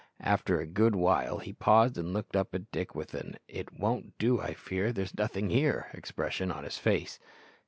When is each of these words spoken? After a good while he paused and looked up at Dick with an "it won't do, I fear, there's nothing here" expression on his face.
After 0.23 0.59
a 0.59 0.65
good 0.65 0.95
while 0.95 1.37
he 1.37 1.53
paused 1.53 1.95
and 1.95 2.11
looked 2.11 2.35
up 2.35 2.55
at 2.55 2.71
Dick 2.71 2.95
with 2.95 3.13
an 3.13 3.37
"it 3.47 3.71
won't 3.79 4.17
do, 4.17 4.41
I 4.41 4.55
fear, 4.55 4.91
there's 4.91 5.15
nothing 5.15 5.51
here" 5.51 5.91
expression 5.93 6.51
on 6.51 6.63
his 6.63 6.79
face. 6.79 7.19